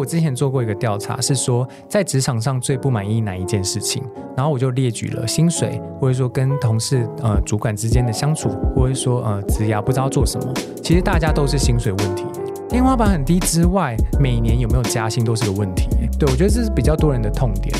[0.00, 4.02] 我之前做过一个调查，是说在职场上最不满意哪一件事情，
[4.34, 10.54] 然后我就列举了薪水，或者说跟同事呃主管之间的相处，或者说呃职涯不知道做什么。
[10.82, 12.24] 其实大家都是薪水问题，
[12.66, 15.86] 天花板很低之外，每年有没有加薪都是个问题。
[16.18, 17.70] 对我觉得这是比较多人的痛点。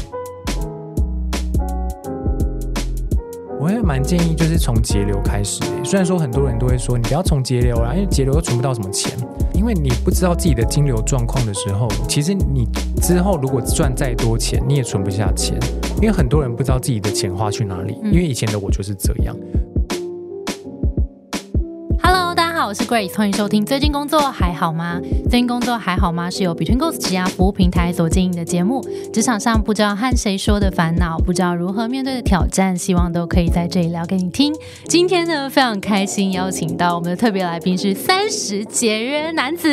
[3.58, 5.62] 我也蛮建议，就是从节流开始。
[5.82, 9.10] 虽然说很多人都会说，你不要从节流啊，因为节流又存不到什么钱。
[9.60, 12.66] 因为你不知道自己的金流状况的时候，其实你
[13.02, 15.54] 之后如果赚再多钱，你也存不下钱。
[15.96, 17.98] 因为很多人不知道自己的钱花去哪里。
[18.04, 19.36] 因为以前的我就是这样。
[22.60, 23.64] 好我是 Grace，欢迎收听。
[23.64, 25.00] 最近工作还好吗？
[25.30, 26.28] 最近工作还好吗？
[26.28, 28.84] 是由 Between Goals 职涯服务平台所经营的节目。
[29.14, 34.54] 职场上不知道和谁说的烦恼，不知道如何面对的挑战，希望都可以在这里聊给你听。
[34.84, 39.66] 今天呢，非常开心邀请到我们的特别来宾是三十节约男子。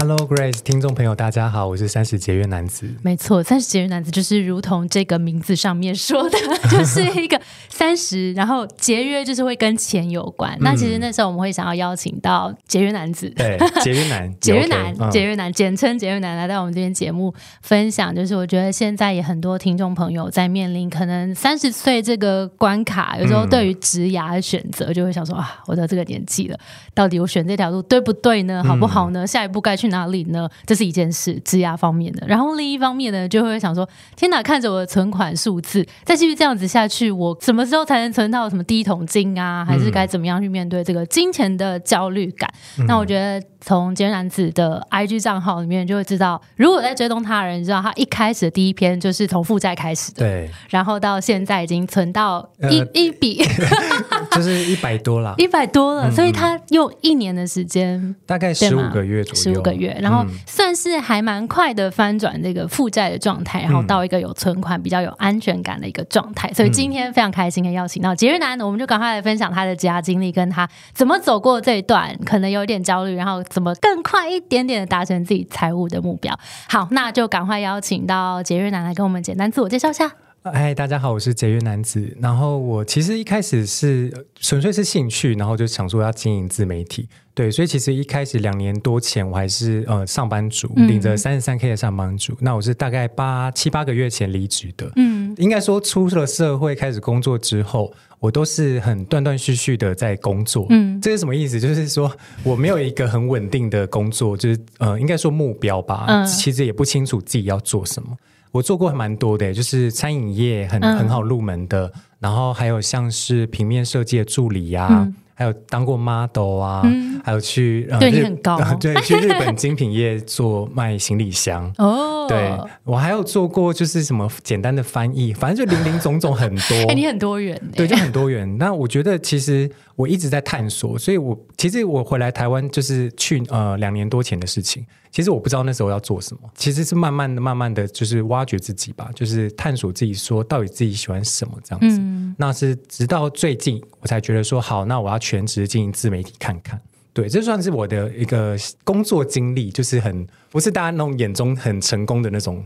[0.00, 2.88] Hello Grace，听众朋友大家好，我是三十节约男子。
[3.02, 6.38] 没错，三十节约男子就是如同这个名字上面说的，
[6.72, 7.38] 就是一个
[7.68, 10.56] 三十，然后节约就是会跟钱有关。
[10.60, 12.00] 那其实那时候我们会想要邀请。
[12.00, 18.14] 请到节约男子，对 节约男，节约男，节约男，简称节约男，来到我们这边节目分享。
[18.16, 26.58] 就是我觉得现在也很多听众朋友在面临可能三十岁这个关卡，有时候对于职涯的选择，就会想说啊，我到这个年纪了，
[26.94, 28.64] 到底我选这条路对不对呢？
[28.64, 29.26] 好不好呢？
[29.26, 30.48] 下一步该去哪里呢？
[30.64, 32.26] 这是一件事，质押方面的。
[32.26, 39.62] 然后另一方面呢，就会想说，天哪，看着我的存款数字，再继续这样子下去，我什么时候才能存到什么第一桶金啊？
[39.64, 41.78] 还是该怎么样去面对这个金钱的？
[41.90, 42.48] 焦虑感，
[42.86, 53.42] 那我觉得从杰然子的 IG 账号里面就会知道，如果在追踪他的人知道，他一开始的第一篇就是从负债开始的，对，然后到现在已经存到一一笔，
[54.30, 66.50] 就是一百多了， 一百多了，所以他用一年的时间，大概十五个月左右，十五个月，然后算是还蛮快的翻转这个负债的状态，然后到一个有存款、比较有安全感的一个状态。
[66.54, 71.82] 所以今天非常开心的邀请到杰瑞男，我们就赶快来分享他的家经历，跟他怎么走过这一。
[71.90, 76.32] 段可能有点焦虑，然后怎么更快一点点的达成自己财务的目标？
[76.68, 80.12] 好，那就赶快邀请到杰瑞男来跟我们简单自我介绍一下。
[80.42, 82.16] 嗨，大家好，我是节约男子。
[82.18, 87.06] 然后我其实一开始是纯粹是兴趣，然后就想说要经营自媒体。
[87.34, 92.34] 对，所以其实一开始两年多前，我还是呃上班族，领着三十三 K 的上班族。
[92.40, 94.90] 那我是大概八七八个月前离职的。
[94.96, 100.66] 嗯，应该说出了社会开始工作之后，我都是很断断续续的在工作。
[100.70, 101.60] 嗯，这是什么意思？
[101.60, 102.10] 就是说
[102.42, 106.06] 我没有一个很稳定的工作，就是呃，应该说目标吧。
[106.08, 108.16] 嗯，其实也不清楚自己要做什么。
[108.52, 116.82] 我做过蛮多的，就是餐饮业很很好入门的，然后还有像是平面设计的助理呀，还有当过 model 啊，
[117.24, 122.26] 还有去对你很高， 对去日本精品业做卖行李箱 哦。
[122.28, 126.76] 对我还有做过就是什么简单的翻译，反正就零零总总很多。
[126.88, 128.56] 哎，你很多元，对，就很多元。
[128.58, 134.84] 那我觉得其实我一直在探索，所以我其实我回来台湾就是去呃两年多前的事情。
[135.10, 142.00] 其实我不知道那时候要做什么，其实是慢慢的、慢慢的就是挖掘自己吧，就是探索自己，说到底自己喜欢什么这样子。
[142.38, 146.80] 那是直到最近我才觉得说，好，那我要全职经营自媒体看看。
[147.12, 152.64] 对，这算是我的一个工作经历，就是很不是大家那种眼中很成功的那种。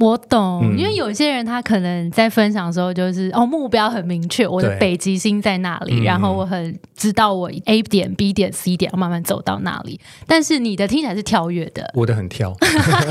[0.00, 10.00] 我懂，因为有些人他可能在分享的时候，就是哦目标很明确，我的北极星在那里，然后我很知道我 A 点、B 点、C 点要慢慢走到那里。
[10.26, 12.56] 但是你的听起来是跳跃的，我的很跳。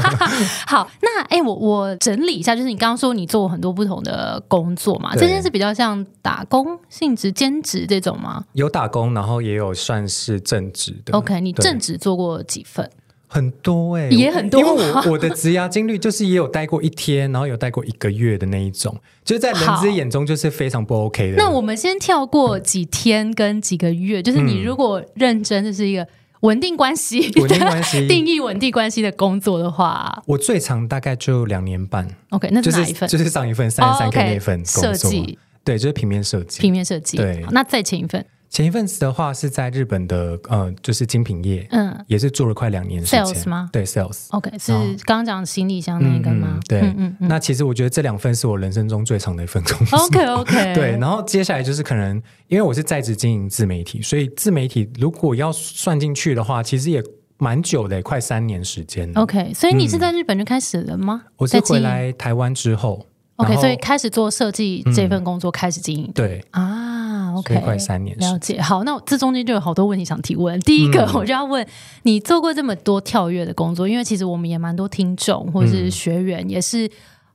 [0.65, 8.43] 好，那哎，我我整理一下，就是你刚刚说你做很多不同的工作嘛，这件事比较像打工性质、兼职这种吗？
[8.53, 11.15] 有打工，然后也有算是正职的。
[11.15, 12.89] OK，你正职做过几份？
[13.31, 14.59] 很多哎，也很多。
[14.59, 21.37] 因为我我的职涯经历就是也有待过一天，然后有待过一个月的那一种，就是在人之眼中就是非常不 OK 的。
[21.37, 26.07] 那我们先跳过几天跟几个月，就是你如果认真，这是一个
[26.39, 32.07] 稳定关系、稳定关系 定义稳定关系的工作的话，我最长大概就两年半。
[32.31, 33.07] OK，那是哪一份？
[33.07, 37.17] 就是上一份三十三 K 那份设计，对，就是平面设计，平面设计。
[37.17, 38.25] 对，那再前一份。
[38.49, 43.23] 前一份子的话是在日本的，呃，就是精品业，嗯，也是做了快两年时间。
[43.23, 43.69] Sales 吗？
[43.71, 44.25] 对，Sales。
[44.29, 44.71] OK，是
[45.05, 46.59] 刚刚讲行李箱那个吗？
[46.67, 47.27] 对，嗯嗯。
[47.29, 49.99] 那其实我觉得这两份是我人生中最长的一份工作。
[49.99, 50.73] OK OK。
[50.73, 57.03] 对，然后接下来就是可能因为我是在职经营自媒体，所以自媒体如果要算进去的话，其实也
[57.37, 59.11] 蛮久的，快三年时间。
[59.13, 61.21] OK，所以你是在日本就开始了吗？
[61.37, 63.05] 我是回来台湾之后。
[63.35, 66.11] OK，所以开始做设计这份工作，开始经营。
[66.13, 67.08] 对啊。
[67.35, 68.17] OK，所以快三年。
[68.17, 68.61] 了解。
[68.61, 70.59] 好，那这中间就有好多问题想提问。
[70.61, 71.65] 第一个，我就要问
[72.03, 76.89] 你做过这么多跳跃的工作，因为其实我们也蛮多听众或者是学员也是。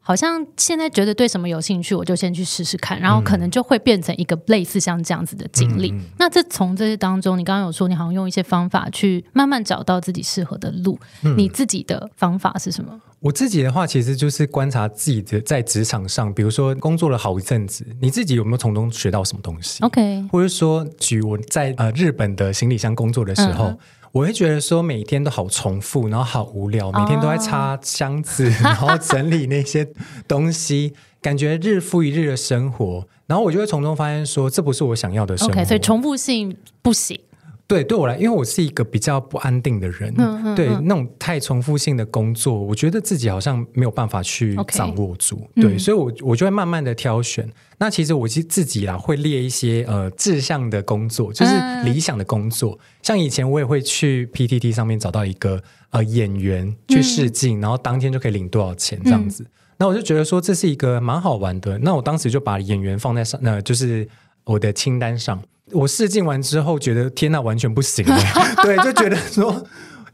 [0.07, 5.95] 好像现在觉得对什么有兴趣，我就先去试试看，然后可能就会变成一个类似像这样子的经历。
[6.19, 10.99] 那这从这些当中，你刚刚有说你好像用一些方法去慢慢找到自己适合的路，
[11.39, 13.01] 你自己的方法是什么？
[13.21, 23.73] 我自己的话，其实就是观察自己的在职场上，比如说工作了好一阵子，你自己有没有从中学到什么东西？OK，或者说举我在呃日本的行李箱工作的时候。
[24.15, 29.85] 我会觉得说每天都好重复，然后好无聊，每天都在擦箱子， 然后整理那些
[30.29, 37.19] 东西，感觉日复一日的生活，然后我就会从中发现说这不是我想要的生活，所以重复性不行。
[37.67, 40.15] 对，对我来，因为我是一个比较不安定的人，
[40.55, 45.49] 对那种太重复性的工作，我觉得自己好像没有办法去掌握住。
[45.55, 47.51] 对，所以，我我就会慢慢的挑选。
[47.79, 51.53] 那其实我其实自己啦，会列一些呃志向的工作，就是
[51.85, 52.79] 理想的工作。
[53.03, 59.45] 像以前我也会去 PTT 上面找到一个呃演员去试镜，然后当天就可以领多少钱这样子。
[59.79, 61.79] 那我就觉得说这是一个蛮好玩的。
[61.79, 64.07] 那我当时就把演员放在上，那就是
[64.45, 65.43] 我的清单上。
[65.73, 68.05] 我试镜完之后，觉得天呐，完全不行
[68.63, 69.65] 对，就觉得说。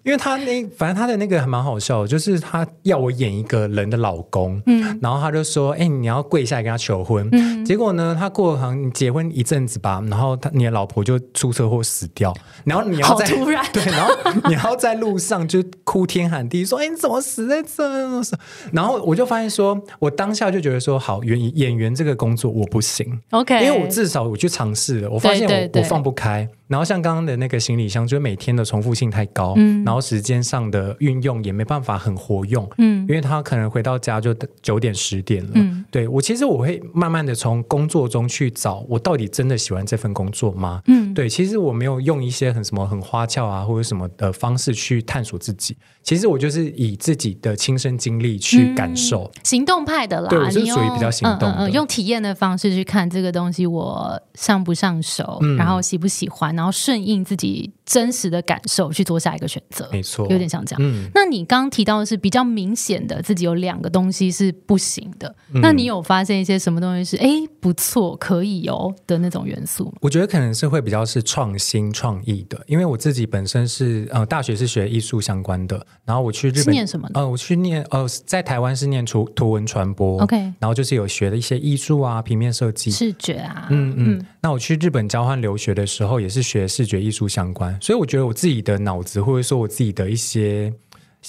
[0.02, 13.64] 因为他那反正他的那个还蛮好笑，就是他要我演一个人的老公，嗯，然后他就说：“哎，你要跪下来跟他求婚。”嗯，结果呢，他过好像结婚一阵子吧，然后他你的老婆就出车祸死掉，然后你要在突然。
[13.72, 14.14] 对，然后
[14.48, 17.84] 你要在路上就哭天喊地说：“哎，你怎么死在这？”
[18.72, 26.48] 然后我就发现说，我当下就觉得说，好演演员这个工作我不行，OK，因为我至少我去尝试了，我发现我我放不开。
[26.70, 34.32] 然后像刚刚的那个行李箱，就是每天的重复性太高，嗯，然后时间上的运用也没办法很活用，嗯，因为他可能回到家就
[34.62, 40.80] 九点十点了，嗯，对我其实我会慢慢的从工作中去找我到底真的喜欢这份工作吗？
[40.86, 56.54] 嗯，对，其实我没有用一些很什么很花俏啊或者什么的方式去探索自己，其实我就是以自己的亲身经历去感受，行动派的啦，对，我是属于比较行动的，用体验的方式去看这个东西我上不上手，然后喜不喜欢。
[56.60, 60.80] 然后顺应自己真实的感受去做下一个选择，没错，有点像这样。
[60.80, 65.34] 嗯，那你刚刚提到的是比较明显的，自己有两个东西是不行的。
[65.54, 67.28] 那你有发现一些什么东西是哎
[67.58, 69.92] 不错可以哦的那种元素吗？
[70.02, 77.08] 我觉得可能是会比较是创新创意的，因为我自己本身是呃大学是学艺术相关的，然后我去日本念什么？
[77.14, 84.26] 呃，我去念呃在台湾是念图图文传播，OK，然后就是有学了一些艺术啊、平面设计、视觉啊，嗯嗯。
[84.42, 86.90] 那我去日本交换留学的时候，也是学视。
[86.90, 90.72] 觉艺术相关，所以我觉得我自己的脑子，或者说我自己的一些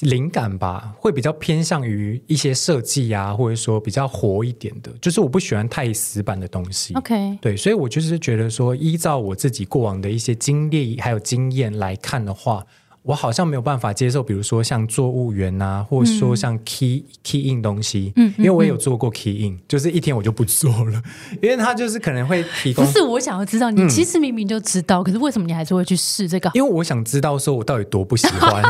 [0.01, 4.91] 灵感吧，会比较偏向于一些设计啊，或者说比较活一点的。
[5.01, 6.93] 就是我不喜欢太死板的东西。
[6.95, 12.65] OK，对，所以我就是觉得说，依照我自己过往的一些经历还有经验来看的话。
[13.03, 21.01] 我好像没有办法接受，比如说像做务员啊，或者说像 key key in 东西，嗯，因为我也有做过 key in，就是一天我就不做了，
[21.41, 22.85] 因为他就是可能会提供。
[22.85, 26.51] 不是我想要知道，你其实明明就知道，可是为什么你还是会去试这个？
[26.53, 28.63] 因为我想知道，说我到底多不喜欢。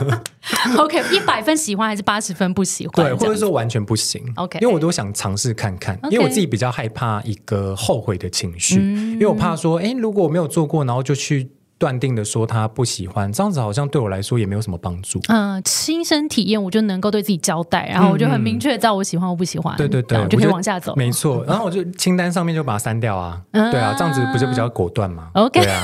[0.76, 3.06] OK，一百分喜欢还是八十分不喜欢？
[3.06, 4.22] 对，或者说完全不行。
[4.36, 8.80] OK，因为我都想尝试看看，因为我自己比较害怕一个后悔的情绪，
[9.12, 11.48] 因为我怕说，哎，如果我没有做过，然后就去。
[11.82, 15.20] 断定的说他不喜欢，这样子好像对我来说也没有什么帮助。
[15.26, 19.76] 嗯，亲身体验我就能够对自己交代，然后我就很明确知道我喜欢我不喜欢。
[19.76, 20.94] 对对对，就可以往下走。
[20.94, 23.42] 没错，然后我就清单上面就把它删掉啊。
[23.50, 25.82] 对啊，这样子不就比较果断吗？OK，对啊。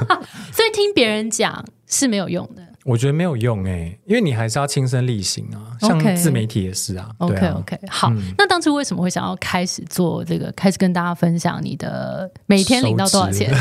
[0.50, 2.62] 所以听别人讲是没有用的。
[2.86, 7.10] 我觉得没有用哎，因为你还是要亲身力行啊，像自媒体也是啊。
[7.18, 13.52] OK OK，好，那当初为什么会想要开始做这个，开始跟大家分享你的每天领到多少钱？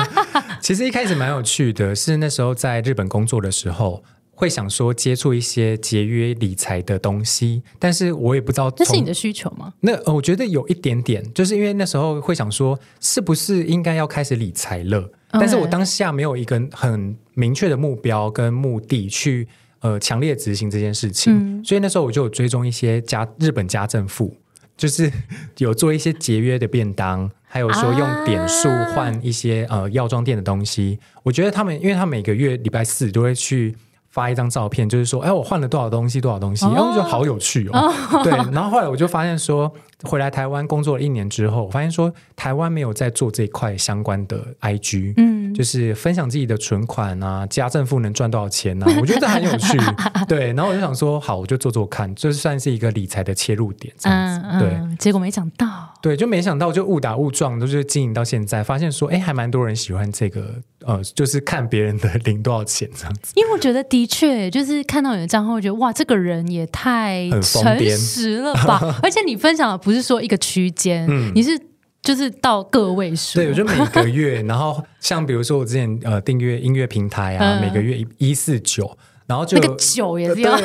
[0.60, 4.04] 其实一开始蛮有趣的，是那时候在日本工作的时候，
[4.38, 9.72] 会想说接触一些节约理财的东西，但是我也不知道这是你的需求吗？
[9.80, 15.10] 那我觉得有一点点，就是因为那时候会想说，是不是应该要开始理财了？
[15.32, 19.48] 但是我当下没有一个很明确的目标跟目的去
[19.80, 24.36] 呃强烈执行这件事情，所以那时候我就有追踪一些家日本家政妇，
[24.76, 25.10] 就是
[25.56, 30.98] 有做一些节约的便当，还有说用点数换一些呃药妆店的东西。
[31.22, 33.74] 我觉得他们，因为他每个月礼拜四都会去。
[34.16, 37.92] 发一张照片，就是说，哎，我换了多少东西，多少东西，然后觉得好有趣哦。
[38.24, 39.70] 对，然后后来我就发现说，
[40.04, 48.86] 回来台湾工作了一年之后，我发现说，台湾没有在做这一块相关的 IG，嗯，就是分享自己的存款啊，家政妇能赚多少钱啊？
[48.98, 49.78] 我觉得这很有趣。
[50.26, 54.58] 对，然后我就想说，好，我就做做看，这算是一个理财的切入点，这样子。
[54.58, 55.66] 对，结果没想到，
[56.00, 60.54] 对，就没想到就误打误撞，都是经营到现在，发现说，哎，还蛮多人喜欢这个，
[60.86, 63.32] 呃，就是看别人的领多少钱这样子。
[63.34, 68.80] 因为我觉得的确，就是看到你的账号，觉得哇，这个人也太诚实了吧！
[69.02, 71.60] 而且你分享的不是说一个区间，你是。
[72.02, 78.96] 就是到个位数，对，我就每个月， 然后像比如说我之前呃订阅音乐平台啊，每个月一一四九。
[79.26, 80.56] 然后就那个酒也是要，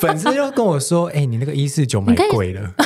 [0.00, 2.68] 粉丝又跟我说：“哎，你那个一四九买贵了。”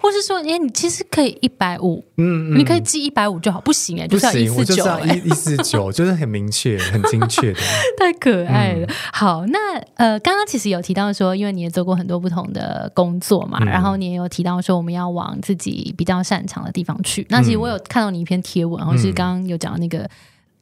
[0.00, 7.60] 或是说：“哎，你其实可以一百五，嗯，你可以寄一百五就好。”不行哎，就是要一四九，一一四九 就是很明确、很精确的，
[7.98, 8.86] 太可爱了。
[9.12, 9.58] 好，那
[9.96, 17.26] 呃，刚刚其实有提到说，因为你也做过很多不同的工作嘛，然后你也有提到说，我们要往自己比较擅长的地方去。
[17.28, 20.08] 那其实我有看到你一篇贴文，然后是刚刚有讲那个。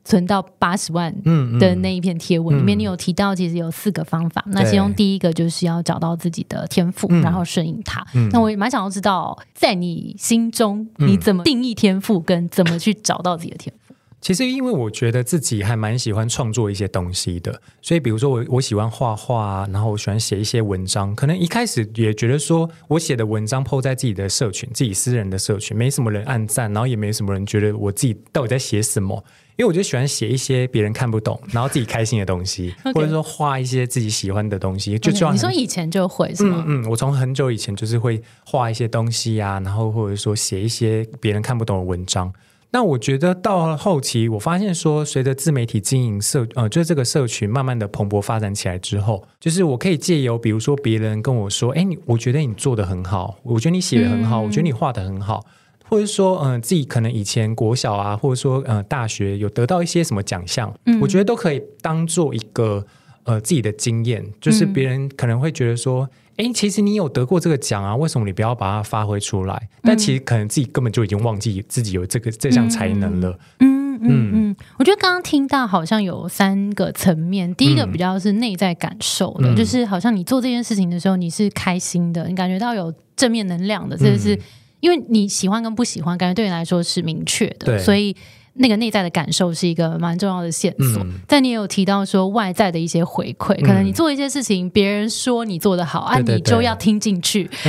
[0.05, 1.15] 存到八十万
[1.59, 4.45] 的那一篇贴文里面，你有提到其实有四个方法。
[4.49, 8.07] 那其中第一个就是要找到自己的天赋，然后顺应它。
[8.31, 13.84] 那我也蛮想要知道，在你心中你怎么定义天赋，跟怎么去找到自己的天赋。
[14.25, 21.15] 其实，因为我觉得自己还蛮喜欢创作一些东西的，所以比如说我我喜欢画画，然后我喜欢写一些文章。
[21.15, 29.23] 可能一开始也觉得说我写的文章抛在自己的社群，自己私人的社群，没什么人按赞，然后也没什么人觉得我自己到底在写什么。
[29.57, 34.99] 因为我就喜欢写一些别人看不懂，然后自己开心的东西，或者说画一些自己喜欢的东西。
[34.99, 36.65] 就你说以前就会是吗？
[36.67, 42.33] 嗯，我从很久以前就是会画一些东西呀，然后或者说写一些别人看不懂的文章。
[42.75, 55.47] 那我觉得到了后期，我发现说，随着自媒体经营社呃，就是这个社群慢慢的蓬勃发展起来之后，就是我可以借由比如说别人跟我说，哎，你我觉得你做的很好，我觉得你写的很好，我觉得你画的很好。
[55.89, 62.85] 或者说，嗯，自己可能以前国小啊，或者说，呃，大学有得到一些什么奖项，我觉得都可以当做一个
[63.23, 64.25] 呃自己的经验。
[64.41, 69.69] 就是别人可能会觉得说，哎，其实你有得过这个奖啊，为什么你不要把它发挥出来？
[69.83, 73.39] 但其实可能自己根本就已经忘记自己有这个这项才能了。
[73.61, 84.39] 嗯嗯嗯，我觉得刚刚听到好像有三个层面，第一个比较是内在感受的，就是好像你做这件事情的时候，你是开心的，你感觉到有正面能量的，这是。
[84.81, 88.15] 因为你喜欢跟不喜欢，感觉对你来说是明确的，所以
[88.55, 91.05] 那个内在的感受是一个蛮重要的线索。
[91.27, 97.49] 但你也有提到说外在的一些回馈，可能你做一些事情，别人说你做的好，啊，你就要听进去。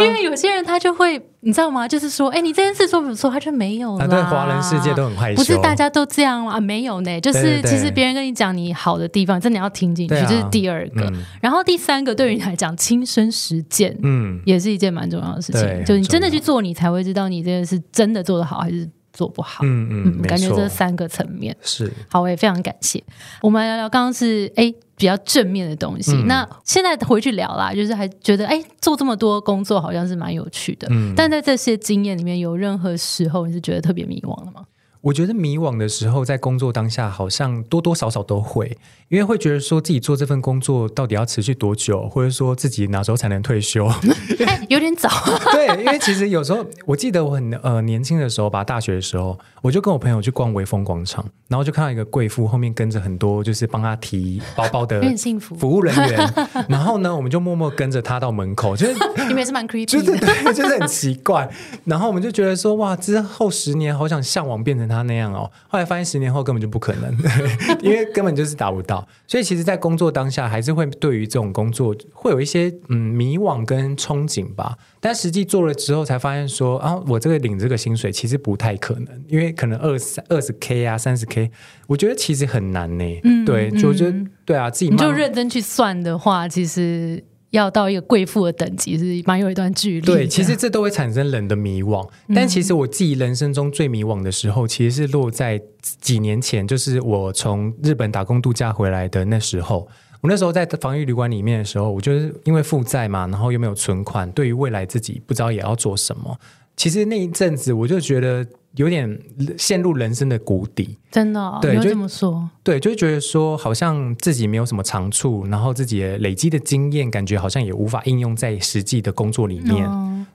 [0.00, 1.20] 因为有些人他就会。
[1.46, 1.86] 你知道吗？
[1.86, 4.08] 就是说，哎，你这件事做不错，他就没有了。
[4.08, 6.58] 对华人世界都很害羞，不是大家都这样吗？
[6.58, 11.12] 没有呢，就是其实别人跟你讲你好的地方，真的要听进去，这是第二个。
[11.42, 15.84] 然后第三个，对于你来讲，亲身实践，嗯，也是一件蛮重要的事情。
[15.84, 19.64] 就是你真的去做，你才会知道你这件事真的做的好还是做不好。
[19.64, 23.02] 嗯嗯，感觉这三个层面是好，我也非常感谢。
[23.40, 24.74] 我们来聊聊刚刚是哎。
[24.96, 30.86] 比较正面的东西，那现在回去聊啦，就是还觉得哎，做这么多工作好像是蛮有趣的。
[30.88, 34.64] 嗯，但在这些经验里面有任何时候你是觉得特别迷惘的吗？
[35.04, 38.78] 我觉得迷惘的时候，在工作当下好像多多少少都会，
[39.10, 43.86] 因为会觉得说自己做这份工作到底要持续多久，或者说自己哪时候才能退休？
[44.70, 45.10] 有点早。
[45.52, 55.02] 对，因为其实有时候我记得我很呃年轻的时候吧，大学的时候，我就跟我朋友去逛威风广场，然后就看到一个贵妇后面跟着很多就是帮她提包包的
[55.38, 56.34] 服务人员，
[56.66, 58.94] 然后呢，我们就默默跟着她到门口，就是
[59.28, 61.46] 你们也是蛮 creepy，就是对，就是很奇怪。
[61.84, 65.50] 然后我们就觉得说，哇，之后十年好想向往变成他那样哦。
[65.68, 67.14] 后来发现十年后根本就不可能，
[67.82, 69.06] 因为根本就是达不到。
[69.26, 74.76] 所以其实，在工作当下，还是会对于这种工作会有一些嗯迷惘跟憧憬吧。
[75.00, 81.50] 但实际做了之后，才发现说啊，我这个领这个薪水其实不太可能，因为可能二十二十 K 啊，三十 K，
[81.86, 83.20] 我觉得其实很难呢。
[83.24, 87.24] 嗯，对，就觉得对啊，自己就认真去算的话，其实。
[87.54, 90.06] 要到一个贵妇的等级是蛮有一段距离。
[90.06, 92.06] 对，其实这都会产生人的迷惘。
[92.34, 95.60] 但其实我自己人生中最迷惘的时候，其实是落在
[96.00, 99.88] 几年前，就是我从日本打工度假回来的那时候。
[100.20, 106.36] 我那时候在防疫旅馆里面的时候，我就是因为负债嘛，然后又没有存款，对于未来自己不知道也要做什么。
[106.76, 108.44] 其实那一阵子，我就觉得。
[108.76, 109.18] 有点
[109.56, 119.88] 陷入人生的谷底，真的，对，就这么说，对，就觉得说好像自己没有什么长处，然后自己累积的经验感觉好像也无法应用在实际的工作里面。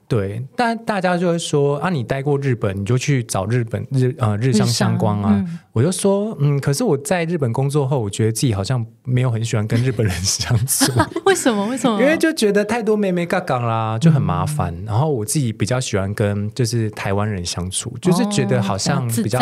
[0.08, 5.44] 对，但大家就会说啊，你待过日本，你就去找日本日呃日商相关啊。
[5.72, 10.92] 我就说，嗯，可是我在日本工作后，我觉得自己好像没有很喜欢跟日本人 相处。
[11.26, 11.64] 为什么？
[11.68, 12.00] 为什么？
[12.00, 14.76] 因为就觉得太多妹妹尬杠啦，就很麻烦。
[14.84, 19.38] 然后我自己比较喜欢跟就是台湾人相处，就是觉得好像比较。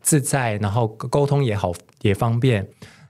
[0.00, 2.66] 自在，然后沟通也好也方便。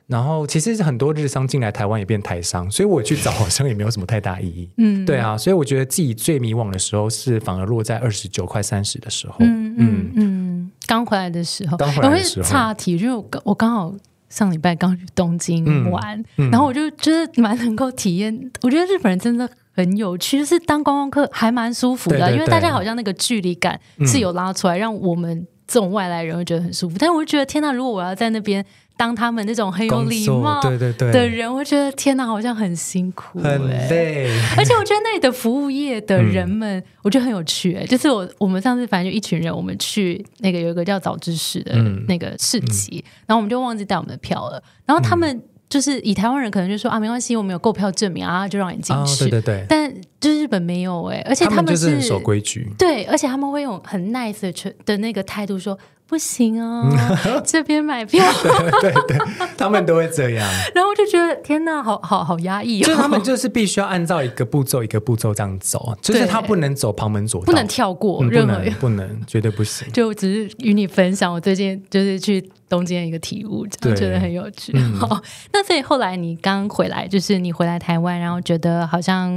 [0.08, 4.68] 然后其实很多日商进来台湾也变台商，所以我去找好像也没有什么太大意义。
[4.78, 9.36] 嗯，对啊，所以我觉得自己最迷惘的时候是反而落在二十九快三十的时候。
[9.40, 13.94] 嗯嗯嗯，刚回来的时候，刚回来的时候，岔题，就我刚好
[14.28, 18.50] 上礼拜刚去东京玩，然后我就觉得蛮能够体验。
[18.62, 26.96] 我觉得日本人真的很有趣，就是当观光客还蛮舒服的，因为大家好像那个距离感是有拉出来，让我们这种外来人会觉得很舒服。
[26.98, 28.64] 但是我就觉得，天呐，如果我要在那边。
[28.98, 34.28] 当他们那种很有礼貌对对对的人，我觉得天哪，好像很辛苦，很累。
[34.56, 37.76] 而且我觉得那里的服务业的人们，我觉得很有趣。
[37.76, 41.76] 哎，就是我我们上次反正就一群人，我们去那个有一个叫早知识的
[42.08, 44.60] 那个市集，然后我们就忘记带我们的票了。
[44.84, 49.24] 然后他们就是以台湾人可能就说啊，没关系，我们有购票证明啊，就让你进去。
[49.24, 49.66] 对对对。
[49.68, 52.70] 但就是日本没有哎，而且他们是守规矩。
[52.78, 55.78] 对，而且他们会用很 nice 的的那个态度说。
[56.08, 56.90] 不行哦，
[57.44, 58.24] 这边买票，
[58.80, 59.18] 对对，
[59.58, 60.48] 他们都会这样。
[60.74, 62.86] 然后我就觉得天哪，好好好压抑哦。
[62.86, 69.86] 就他们就是必须要按照一个步骤一个步骤这样走，就是他不能走旁门左道，不能跳过任何，不能，绝对不行。
[69.92, 74.76] 就只是与你分享我最近就是去东京的一个体悟，觉得很有趣。
[74.98, 75.20] 好，
[75.52, 79.32] 那所以后来你刚回来，就是你回来台湾，然后觉得好像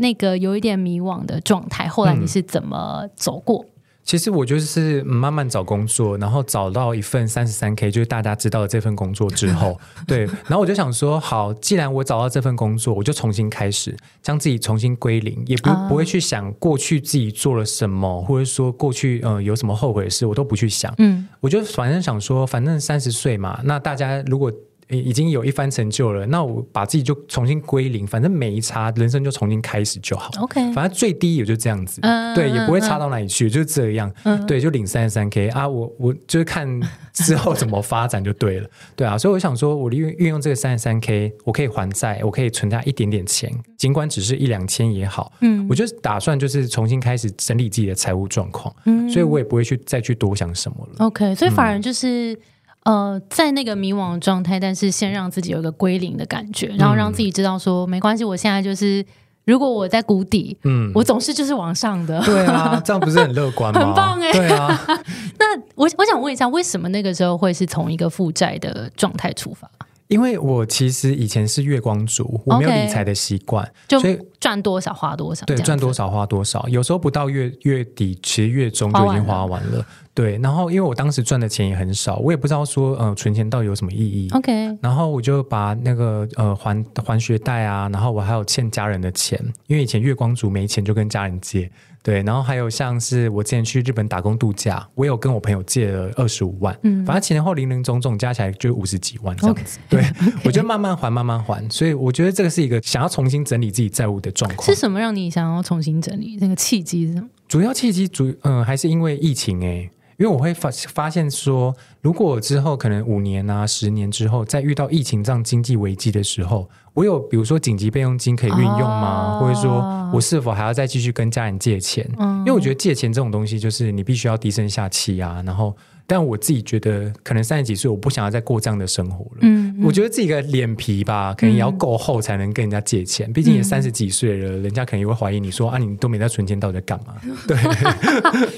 [0.00, 3.64] 那个有一点迷惘的状态，后来你是怎么走过？
[4.04, 20.94] 其实我就是慢慢找工作，然后找到一份三十三 K，就是大家知道的这份工作之后， 对，然后我就想说，好，既然我找到这份工作，我就重新开始，将自己重新归零，也不不会去想过去自己做了什么，或者说过去呃有什么后悔的事，我都不去想。
[20.98, 24.52] 嗯，我就反正想说，反正三十岁嘛，那大家如果。
[24.88, 30.30] 已经有一番成就了，那我把自己就重新归零，反正每一差人生就重新开始就好。
[30.40, 32.00] OK，反正最低也就这样子，
[32.34, 34.12] 对，也不会差到哪里去，就这样。
[34.46, 36.68] 对，就领三十三 K 啊，我我就是看
[37.12, 38.68] 之后怎么发展就对了。
[38.94, 45.32] 对啊，所以我想说，我利用运用这个三十三 K，我可以还债，我可以存下一点点钱，尽管只是一两千也好。
[45.40, 48.74] 嗯，我就打算就是重新开始整理自己的财务状况，
[49.10, 51.06] 所以我也不会去再去多想什么了。
[51.06, 52.38] OK，所以反而就是。
[52.84, 59.04] 呃，在那个迷惘的状态，但是先让自己有一个归零的感觉，然后让自己知道说，没关系，我现在就是，
[59.46, 62.20] 如果我在谷底，嗯，我总是就是往上的。
[62.22, 63.80] 对啊，这样不是很乐观 吗？
[63.80, 64.30] 很棒哎。
[64.32, 64.78] 对啊。
[65.38, 69.66] 那我我想问一下，为什么那个时候会是从一个负债的状态出发？
[70.08, 79.84] 因为我其实以前是月光族，我没有理财的习惯，所以赚多少花多少，对，赚多少花多少，有时候不到月月底，其实月中就已经花完了。
[80.14, 84.28] 对，然后因为我当时赚的钱也很少，我也不知道说，呃，存钱到底有什么意义。
[84.30, 91.68] OK，然后我就把那个呃还还学贷啊，然后我还有欠家人的钱，因为以前月光族没钱就跟家人借。
[92.00, 99.78] 对，然后还有像是我之前去日本打工度假，我有跟我朋友借了二十五万，嗯，反正前后零零总总加起来就五十几万这样子。
[99.88, 100.04] 对，
[100.44, 104.64] 我就慢慢还，慢慢还，所以我觉得这个是一个想要重新整理自己债务的状况。
[104.64, 106.36] 是什么让你想要重新整理？
[106.40, 107.28] 那个契机是什么？
[107.48, 109.90] 主要契机主嗯还是因为疫情哎。
[110.18, 119.38] 因为我会发发现说，如果之后可能五年啊、十年之后，再遇到疫情这样经济危机的时候，我有比如说紧急备用金可以运用吗？
[119.40, 122.08] 或者说我是否还要再继续跟家人借钱？
[122.18, 125.76] 因为我觉得借钱这种东西，就是你必须要低声下气啊，然后。
[126.06, 129.38] 但我自己觉得，可能三十几岁，我不想要再过这样的生活了。
[129.40, 133.32] 嗯，我觉得自己的脸皮吧，可能也要够厚，才能跟人家借钱。
[133.32, 137.14] 毕竟也三十几岁了，人家可能也会怀疑你说啊，你都没在存钱，到底在干嘛？
[137.48, 137.56] 对，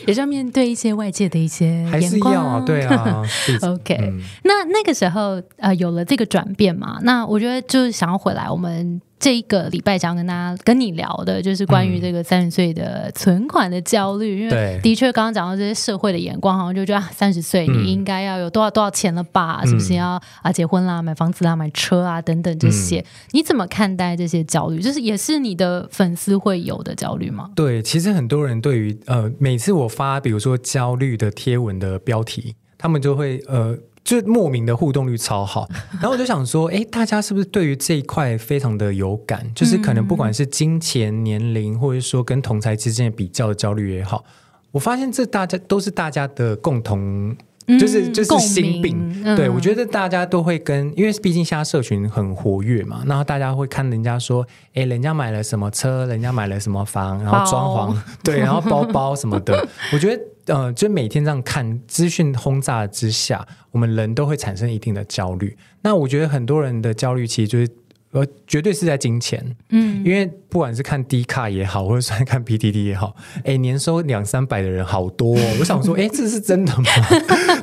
[0.06, 3.22] 也是要面对一些外界的一些还是要啊，对啊。
[3.62, 3.96] OK，
[4.42, 9.00] 那那个时候呃，有了这个转变嘛，那我觉得就是想要回来我们。
[9.18, 14.42] 这一个礼拜想跟大家跟你聊的，就是关于这个三十岁的存款的焦虑。
[14.42, 19.64] 因为的确，刚刚讲到这些社会的眼光，好像就觉得三十岁你应该要有多少多少钱了吧？
[19.64, 23.04] 是不是要啊结婚啦、买房子啦、买车啊等等这些？
[23.32, 24.80] 你怎么看待这些焦虑？
[24.80, 27.50] 就是也是你的粉丝会有的焦虑吗？
[27.56, 33.76] 对，其实很多人对于呃，每次我发比如说焦虑的贴文的标题，他们就会呃。
[34.06, 35.68] 就莫名的互动率超好，
[36.00, 39.44] 然后我就想说，哎，大家是不是对于这一块非常的有感？
[39.52, 44.24] 就是可能不管是金钱、年龄，或者说跟同才之间的比较的焦虑也好，
[44.70, 47.36] 我发现这大家都是大家的共同，
[47.80, 48.96] 就是就是心病。
[49.34, 60.22] 对我觉得大家都会跟，因为毕竟现在社群很活跃嘛，然后大家会看人家说，哎，人家买了什么车，人家买了什么房，然后装潢，对，然后包包什么的， 我觉得。
[60.46, 65.56] 呃，就每天这样看资讯轰炸之下，我们人都会产生一定的焦虑。
[65.82, 67.68] 那我觉得很多人的焦虑其实就是，
[68.12, 69.56] 呃，绝对是在金钱。
[69.70, 75.36] 嗯，因为不管是看 D 卡也好，或者是看 P T D 也好，哎，年收两三百的人好多。
[75.58, 76.84] 我想说，哎，这是真的吗？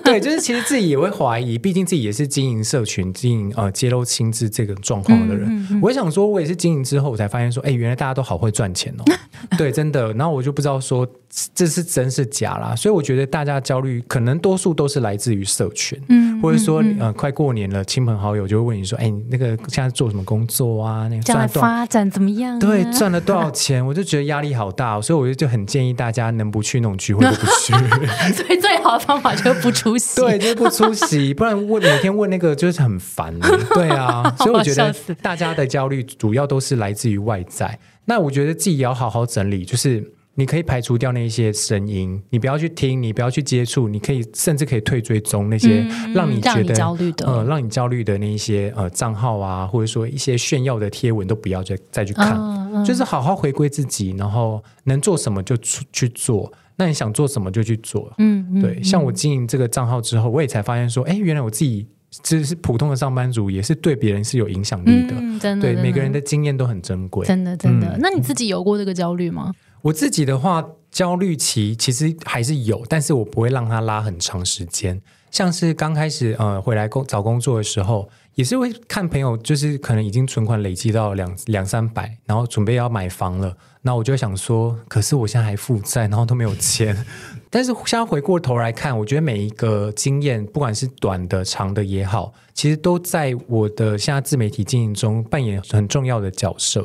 [0.05, 5.79] 对，就是其实自己也会怀疑，毕竟自己也是经营社群、经营呃揭露薪资这个状况的人。
[5.81, 9.03] 我想说，我也是经营之后，我才发现说，哎，原来大家都好会赚钱哦。
[9.57, 10.13] 对，真的。
[10.13, 11.07] 然后我就不知道说
[11.53, 12.75] 这是真是假啦。
[12.75, 21.07] 所以我觉得大家焦虑可能多数都是来自于社群，嗯，或者说呃，快过年了，亲朋好友就会问你说，哎，那个现在做什么工作啊？
[21.07, 22.57] 那个发展怎么样？
[22.59, 23.85] 对，赚了多少钱？
[23.85, 27.73] 我就觉得压力好大，所以我就就很建议大家能不去那种聚会就不去。
[28.33, 33.33] 所以最好的方法就是不出席，对，就是不出席， 不然问每天问那个就是很烦。
[33.73, 37.79] 对啊， 所以我觉得大家的焦虑主要都是来自于外在。
[38.05, 56.51] 那我觉得自己也要好好整理，就是你可以排除掉那些声音，你不要去听，你不要去接触，你可以甚至可以退追踪那些让你觉得焦虑的，呃，让你焦虑的那一些呃账号啊，或者说一些炫耀的贴文都不要再再去看，就是好好回归自己，然后能做什么就去去做。
[56.75, 58.81] 那你想做什么就去做，嗯，对。
[58.83, 61.87] 像我经营这个账号之后，我也才发现说，哎，原来我自己。
[62.21, 65.15] 只是普通的上班族，也是对别人是有影响力的。
[65.39, 67.25] 真的，对每个人的经验都很珍贵。
[67.25, 67.97] 真的，真的。
[67.99, 69.51] 那你自己有过这个焦虑吗？
[69.81, 75.01] 我自己的话，焦虑期其实还是有，但是我不会让它拉很长时间。
[75.31, 83.55] 像是刚开始呃回来工找工作的时候，也是会看朋友，就是可能已经存款累积到两两三百，然后准备要买房了。
[83.81, 86.95] 那我就想说，可是我现在还负债，然后都没有钱。
[87.49, 96.81] 但是现在回过头来看，我觉得每一个经验，不管是短的、长的也好，其实都在我的现在自媒体经营中扮演很重要的角色。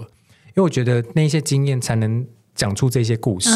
[0.49, 2.27] 因为我觉得那些经验才能。
[2.59, 3.51] 讲出这些故事，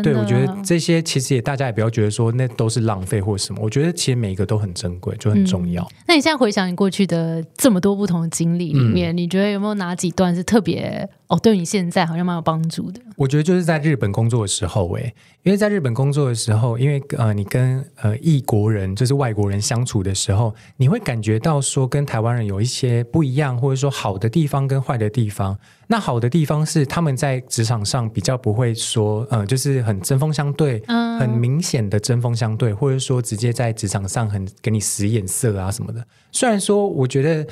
[0.00, 5.86] 对我觉得这些其实也大家也不要觉得说那都是浪费或什么，我觉得其实每一个都很珍贵，就很重要。
[6.06, 13.00] 那你现在回想你过去的这么多不同的经历里面，你觉得有没有哪几段是特别哦，对你现在好像蛮有帮助的？
[13.16, 15.02] 我觉得就是在日本工作的时候，哎，
[15.42, 25.56] 因为在日本工作的时候，因为呃，你跟呃异国人就是外国人相处的时候，你会感觉到说跟台湾人有一些不一样，或者说好的地方跟坏的地方。
[25.86, 36.04] 那好的地方是他们在职场上比较不会说，呃，就是很针锋相对，嗯，很明显的针锋相对，或者说直接在职场上很给你使眼色啊什么的。
[36.32, 37.46] 虽然说我觉得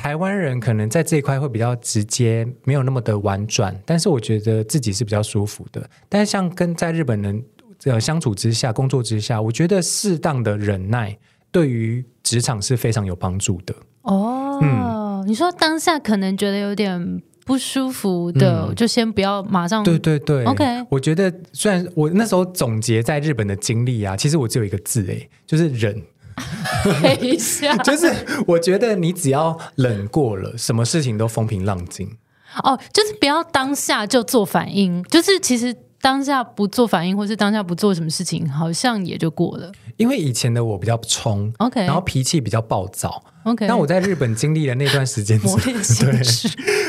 [0.00, 5.86] 台湾人可能在这一块会比较直接，没有那么的婉转，但是我觉得自己是比较舒服的。
[6.08, 7.44] 但是像跟在日本人
[7.84, 11.14] 呃相处之下、工作之下，我觉得适当的忍耐
[11.52, 13.74] 对于职场是非常有帮助的。
[14.00, 17.22] 哦，嗯，你说当下可能觉得有点。
[17.46, 19.82] 不舒服的，就先不要马上。
[19.82, 20.64] 对对对，OK。
[20.88, 26.00] 我觉得虽然我那时候总结在日本的经历啊，其实我只有一个字哎，就是忍。
[27.02, 28.12] 等一下，就是
[28.46, 32.16] 我觉得你只要冷过了，什么事情都风平浪静。
[32.64, 39.70] 哦，就是不要当下就做反应，就是其实当下不做反应，或是当下不做什么事情，好像也就过了。
[39.96, 43.22] 因为以前的我比较冲，OK，然后脾气比较暴躁。
[43.44, 46.20] OK，那我在日本经历了那段时间， 对，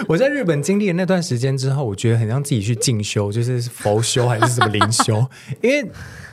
[0.08, 5.26] 我在日本经历了那段时间之后，我觉得很像自己去进修，就是佛修还是什么灵修，
[5.62, 5.92] 因为。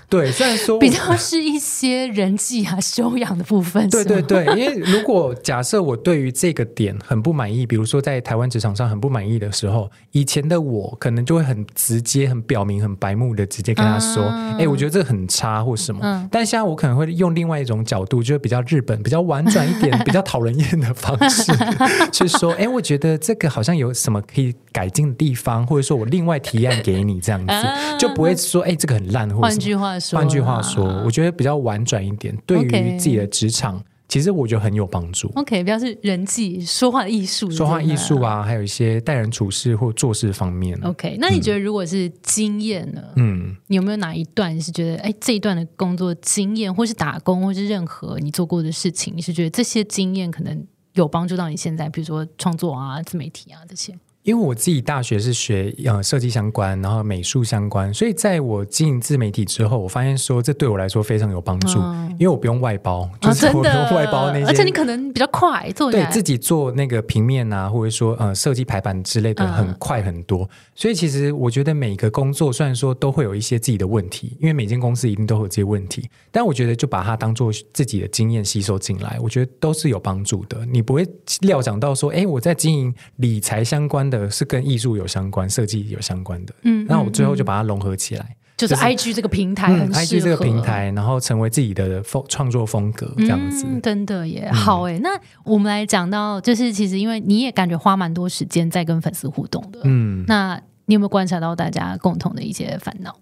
[0.09, 3.90] 对，虽然说比较是一些人际啊修养的部分。
[3.90, 14.25] 对对对，因为如果假设我对于这个点很不满意，比如说在台湾职场上很不满意的时候，以前的我可能就会很直接、很表明、很白目的直接跟他说
[14.59, 16.01] ：“哎，我觉得这个很差或什么。”
[16.33, 21.53] 但现在我可能会用另外一种角度，就是比较日本、比较婉转一点、 比较讨人厌的方式
[22.11, 27.53] 去说：“哎，我觉得这个好像有什么可以改进的地方，或者说我另外提案给你这样子，
[27.99, 29.98] 就不会说哎这个很烂。”换句话。
[30.13, 35.31] 换句话说，我觉得比较婉转一点，对于自己的职场，其实我觉得很有帮助。
[35.35, 40.79] OK，比较是人际说话的艺术，说话艺术啊，还有一些待人处事或做事方面。
[40.83, 43.03] OK，那你觉得如果是经验呢？
[43.17, 53.95] 嗯，你有没有哪一段是觉得，哎，这一段的工作经验，或是打工，或是任何你做过的事情，你是觉得这些经验可能有帮助到你现在，比如说创作啊、自媒体啊这些？
[54.29, 61.79] 因为我自己大学是学呃设计相关，然后美术相关，所以在我经营自媒体之后，我发现说这对我来说非常有帮助，
[62.19, 80.67] 因为我不用外包， 就是我不用外包那些，而且你可能比较快做，对自己做那个平面啊，或者说呃设计排版之类的很快很多，所以其实我觉得每个工作虽然说都会有一些自己的问题，因为每间公司一定都有这些问题，但我觉得就把它当做自己的经验吸收进来，我觉得都是有帮助的。
[80.67, 81.07] 你不会
[81.41, 84.17] 料想到说，哎，我在经营理财相关的。
[84.31, 94.98] 是跟艺术有相关、设计有相关的，嗯，那我最后就把它融合起来，就是 I G 这个平台，I G 这个平台，然后成为自己的风创作风格这样子，真的也好哎。
[95.00, 95.11] 那
[95.44, 103.14] 我们来讲到，就是其实因为你也感觉花蛮多时间在跟粉丝互动的，嗯，那你有没有观察到大家共同的一些烦恼？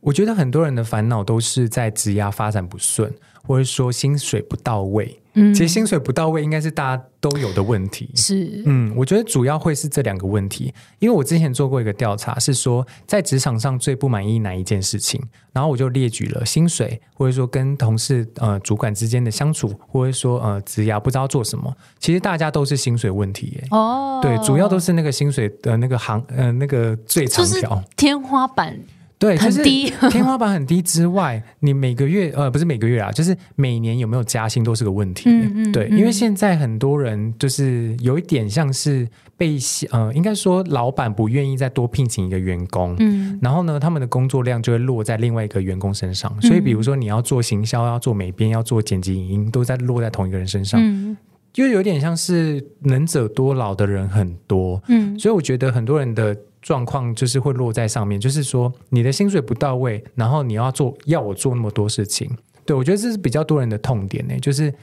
[0.00, 5.20] 我觉得很多人的烦恼都是在职涯发展不顺，或者说薪水不到位。
[5.38, 8.10] 嗯其实薪水不到位应该是大家都有的问题。
[8.14, 15.20] 是嗯，我觉得主要会是这两个问题，因为我之前做过一个调查，是说在职场上最不满意哪一件事情，
[15.52, 23.64] 然后我就列举了薪水，或者说跟同事呃主管之间的相处，或者说呃职涯不知道做什么，其实大家都是薪水问题耶。
[23.70, 27.84] 哦，对，主要都是那个薪水的那个行呃那个最就是长条。
[27.96, 28.78] 天花板
[29.18, 35.28] 对，就是很低 天花板很低之外，你每个月呃不是每个月啊，就是每年有没有加薪都是个问题。
[35.28, 39.58] 嗯嗯对，嗯因为现在很多人就是有一点像是被
[39.90, 42.94] 呃，应该说老板不愿意再多聘请一个员工。
[43.00, 51.16] 嗯然后呢，他们的工作量就会落在另外一个员工身上，所以比如说你要做行销、要做美编、要做剪辑影音，都在落在同一个人身上，嗯
[51.52, 54.80] 就有点像是能者多劳的人很多。
[54.86, 56.36] 嗯所以我觉得很多人的
[56.68, 62.30] 状况就是会落在上面，就是说你的薪水不到位，然后你要做要我做那么多事情，
[62.66, 64.74] 对我觉得这是比较多人的痛点呢，就是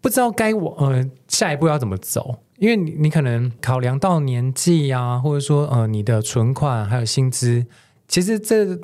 [0.00, 7.66] 不知道该我呃下一步要怎么走，因为你你可能考量到年纪啊，或者说呃你的存款还有薪资，
[8.06, 8.78] 其实这。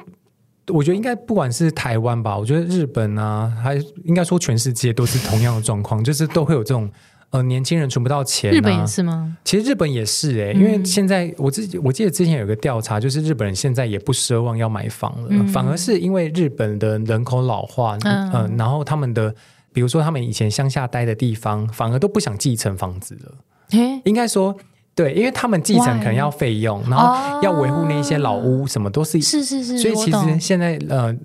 [0.68, 3.74] 我觉得应该不管是台湾吧，我觉得日本啊，还
[4.04, 6.88] 应该说全世界都是同样的状况，就是都会有这种
[7.32, 9.36] 呃年轻人存不到钱、啊，日本也是吗？
[9.44, 19.34] 其实日本也是哎、嗯因为现在我自己我记得之前有个调查，就是日本人现在也不奢望要买房了，嗯反而是因为日本的人口老化，嗯、嗯然后他们的
[19.72, 23.34] 比如说他们以前乡下待的地方，反而都不想继承房子了。
[23.70, 24.54] 诶，应该说，
[24.94, 29.18] 对，因为他们继承可能要费用，然后要维护那些老屋，什么都是。
[29.22, 31.16] 是是是，所以其实现在呃，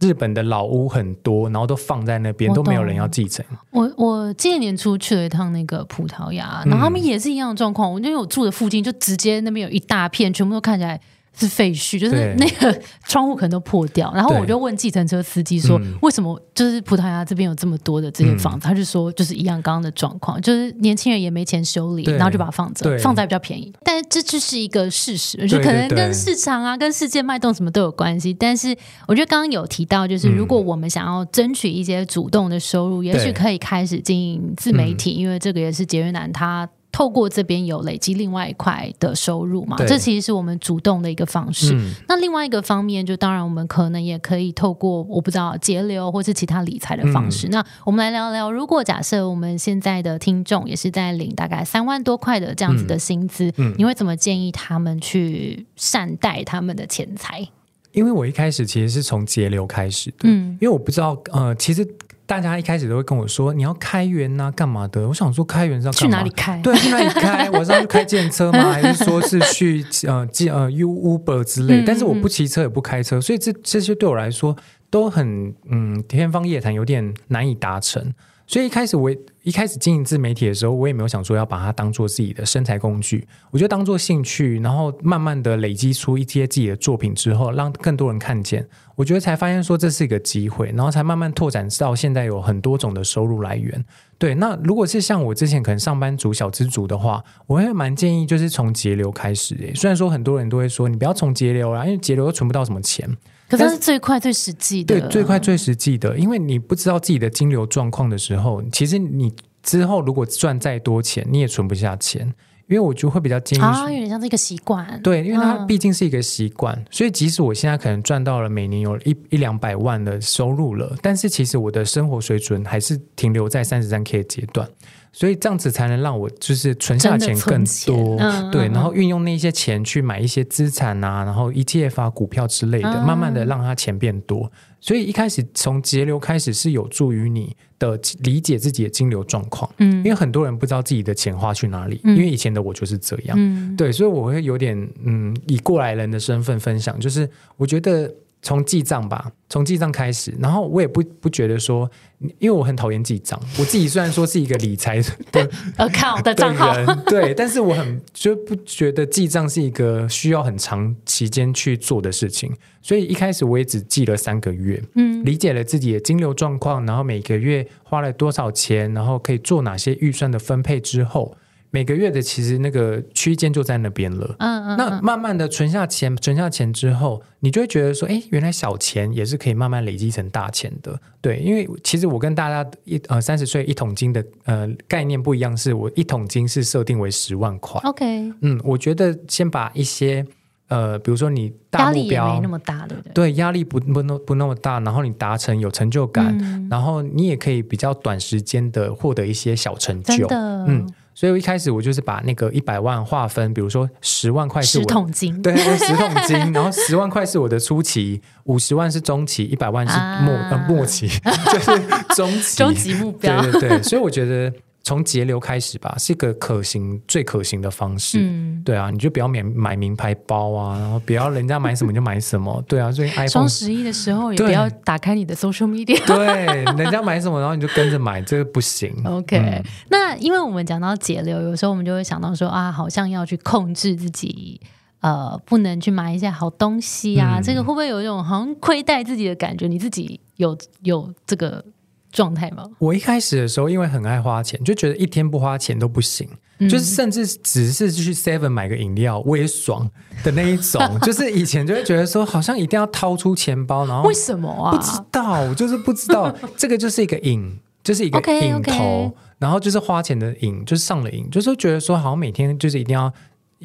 [0.00, 3.44] 日本的老屋很多，然后都放在那边，都没有人要继承。
[3.70, 7.92] 我我今年年初去了一趟那个葡萄牙，嗯然后他们也是一样的状况。
[7.92, 10.98] 我因为我住的附近就直接那边有一大片，全部都看起来
[11.38, 14.12] 是废墟，就是那个窗户可能都破掉。
[14.14, 18.66] 然后我就问计程车司机说，嗯为什么就是葡萄牙这边有这么多的这些房子？
[18.66, 23.72] 他就说就是一样刚刚的状况，就是年轻人也没钱修理，然后就把它放着，放在比较便宜。
[23.84, 28.34] 但是这就是一个事实，就可能跟市场啊、跟世界脉动什么都有关系。
[28.34, 36.68] 但是我觉得刚刚有提到，就是如果我们想要争取一些主动的收入，也许可以开始经营自媒体，因为这个也是杰约男他。
[36.92, 41.72] 透过这边有累积另外一块的收入嘛，这其实是我们主动的一个方式。
[41.74, 47.48] 嗯，那另外一个方面，就当然我们可能也可以透过我不知道节流或是其他理财的方式。
[47.48, 57.48] 那我们来聊聊，如果假设我们现在的听众也是在领大概三万多块的这样子的薪资，嗯你会怎么建议他们去善待他们的钱财？
[57.92, 61.86] 因为我一开始其实是从节流开始的，嗯因为我不知道，呃，其实
[62.30, 65.08] 大家一开始都会跟我说你要开源呐、干嘛的？
[65.08, 66.56] 我想说开源是要干去嘛哪里开？
[66.62, 67.50] 对，去哪里开？
[67.50, 68.70] 我是要去开电车吗？
[68.70, 71.80] 还是说是去呃记呃 U Uber 之类？
[71.80, 74.56] 嗯但是我不骑车也不开车，所以这这些对我来说
[74.90, 78.14] 都很嗯天方夜谭，有点难以达成。
[78.50, 79.08] 所以一开始我
[79.44, 93.84] 一开始经营自媒体的时候，我也没有想说要把它当做自己的生财工具，我就当做兴趣，然后慢慢的累积出一些自己的作品之后，让更多人看见，我觉得才发现说这是一个机会，然后才慢慢拓展到现在有很多种的收入来源。
[94.18, 99.54] 对，那如果是像我之前可能上班族、小资族的话，我会蛮建议就是从节流开始。
[99.60, 103.16] 诶，虽然说很多人都会说你不要从节流啦，因为节流又存不到什么钱。
[103.50, 112.32] 可是它是最快最实际的，对，最快最实际的，因为你不知道自己的金流状况的时候，其实你之后如果赚再多钱，你也存不下钱。
[112.68, 115.02] 因为我就会比较建议啊，有点像是一个习惯。
[115.02, 124.68] 对，因为它嗯毕竟是一个习惯，所以即使我现在可能赚到了每年有一一两百万的收入了，但是其实我的生活水准还是停留在三十三 K 的阶段，
[125.12, 134.50] 所以这样子才能让我就是存下钱更多，嗯对，嗯然后运用那些钱去买一些资产啊，然后 ETF 啊、股票之类的，嗯慢慢的让它钱变多。
[134.80, 139.98] 所以一开始从节流开始是有助于你的理解自己的金流状况，嗯。
[139.98, 142.16] 因为很多人不知道自己的钱花去哪里，嗯。
[142.16, 143.36] 因为以前的我就是这样。
[143.38, 143.76] 嗯。
[143.76, 148.10] 对，所以我会有点嗯，以过来人的身份分享，就是我觉得
[148.42, 151.90] 从记账吧，从记账开始，然后我也不不觉得说，
[152.38, 154.96] 因为我很讨厌记账，我自己虽然说是一个理财
[155.30, 162.50] 的， account 的的账号，人，对，但是我很就不觉得记账是一个需要很长期间去做的事情，
[162.80, 165.10] 所以一开始我也只记了三个月，嗯。
[165.22, 171.36] 理解了自己的金流状况，然后每个月花了多少钱，然后可以做哪些预算的分配之后，
[171.70, 174.34] 每个月的其实那个区间就在那边了。
[174.38, 181.00] 嗯嗯，那慢慢的存下钱，存下钱之后，你就会觉得说，哎，原来小钱也是可以慢慢累积成大钱的。
[181.20, 187.80] 对，因为其实我跟大家一呃三十岁一桶金的呃概念不一样，是我一桶金是设定为十万块。
[187.84, 190.26] OK，嗯，我觉得先把一些
[190.68, 193.12] 呃，比如说你大压力也目标没那么大，对不对？
[193.12, 200.26] 对压力不不那不那么大，然后你达成有成就感，嗯然后你也可以比较短时间的获得一些小成就。
[200.28, 200.88] 嗯，
[201.20, 209.92] 所以我一开始我就是把那个一百万划分，比如说十万块是十我桶金，对十桶金， 然后十万块是我的初期，五十万是中期，一百万是
[210.24, 211.06] 末、啊呃末期，
[211.52, 211.78] 就是
[212.16, 212.56] 中期。
[212.56, 213.42] 终极目标。
[213.42, 214.50] 对对对，所以我觉得
[214.90, 218.18] 从节流开始吧，是一个可行、最可行的方式。
[218.20, 222.60] 嗯，对啊，你就不要买买名牌包啊，然后不要人家买什么就买什么。
[222.66, 225.96] 对啊，所以 iPhone 双十一的时候也不要打开你的 social media。
[226.12, 228.92] 对人家买什么，然后你就跟着买，这个不行。
[229.04, 234.60] OK，、嗯那因为我们讲到节流，有时候我们就会想到说啊，好像要去控制自己，
[235.02, 239.68] 呃，不能去买一些好东西啊，嗯这个会不会有一种好像亏待自己的感觉？
[239.68, 241.64] 你自己有有这个
[242.12, 242.64] 状态吗？
[242.78, 249.88] 我一开始的时候，因为很爱花钱，就觉得一天不花钱都不行，嗯就是甚至只是去 Seven 买个饮料我也爽
[250.22, 250.82] 的那一种。
[251.02, 254.70] 就是以前就会觉得说，好像一定要掏出钱包，然后为什么啊？
[254.70, 263.10] 不知道，我就是不知道， 这个就是一个瘾，就是一个瘾头然后就是花钱的瘾，就是上了瘾，就是觉得说，好像每天就是一定要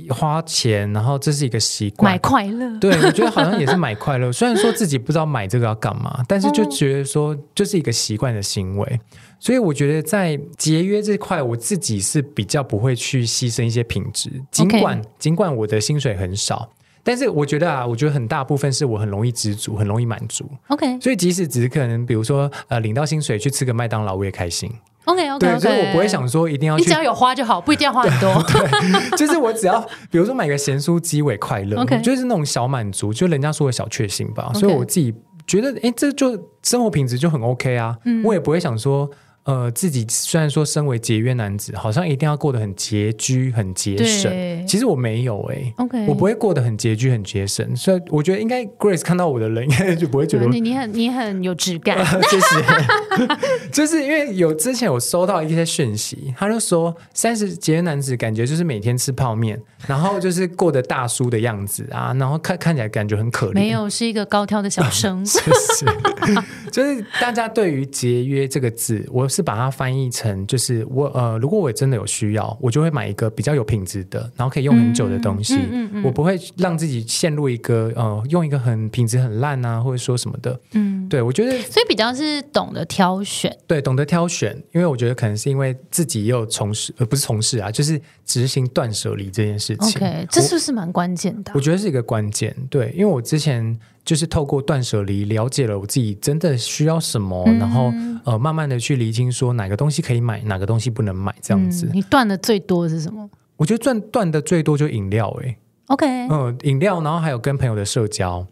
[0.10, 2.18] 花钱，然后这是一个习惯买。
[2.20, 4.32] 快乐，对，我觉得好像也是买快乐。
[4.34, 9.00] 虽然说自己不知道买这个要干嘛，但是就觉得说就是一个习惯的行为。
[9.40, 16.70] 所以我觉得在节约这块，我自己是比较不会去牺牲一些品质，尽管尽管我的薪水很少。
[17.04, 24.72] 但是我觉得啊，我觉得很大部分是我很容易知足，很容易满足，OK 所以即使只是可能，比如说呃，领到薪水去吃个麦当劳，我也开心。
[25.06, 28.44] OK OK 对所以我不会想说一定要去你只要有花就好，不一定要花很多。
[28.52, 29.80] 对就是我只要
[30.12, 34.52] 比如说买个咸酥鸡，我也快乐 OK 就是那种小满足，就人家说的小确幸吧。
[34.54, 35.14] 所以我自己
[35.48, 37.96] 觉得，哎，这就生活品质就很 OK 啊。
[38.06, 39.10] 嗯我也不会想说，
[39.46, 52.04] 呃，自己虽然说身为节约男子，好像一定要过得很拮据、很节省，对其实我没有哎、OK，我不会过得很拮据、很节省，所以我觉得应该 Grace 看到我的人，应该就不会觉得对你你很你很有质感。
[52.24, 52.56] 谢 谢。
[53.72, 63.54] 就是因为有之前有收到一些讯息，他就说三十节约男子感觉就是每天吃泡面，然后就是过得大叔的样子啊，然后看看起来感觉很可怜。
[63.54, 65.24] 没有，是一个高挑的小生。
[65.24, 65.40] 谢
[65.78, 65.86] 谢。
[66.72, 75.56] 就是大家对于节约这个字，我是把它翻译成就是我呃，如果我真的有需要，我就会买一个比较有品质的，然后可以用很久的东西。
[75.56, 80.58] 嗯嗯嗯我不会让自己陷入一个呃，用一个很品质很烂啊，或者说什么的。
[80.72, 83.56] 嗯，对我觉得所以比较是懂得挑选。
[83.68, 90.02] 对，懂得挑选，因为我觉得可能是因为自己也有从事，呃，不是从事啊，就是执行断舍离这件事情。
[90.02, 91.60] OK，这是不是蛮关键的啊我？
[91.60, 97.92] 觉得是一个关键，对，因为我之前就是透过断舍离了解了我自己真的需要什么，嗯然后
[98.24, 101.88] 呃，慢慢的去厘清说哪个东西可以买，哪个东西不能买，这样子。
[101.88, 108.46] 嗯你断的最多是什么我觉得断断的最多就饮料、欸，？OK，嗯，饮料，然后还有跟朋友的社交。